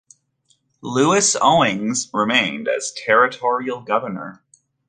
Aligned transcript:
Lewis 0.81 1.37
Owings 1.39 2.09
remained 2.11 2.67
as 2.67 2.91
territorial 2.91 3.81
governor. 3.81 4.41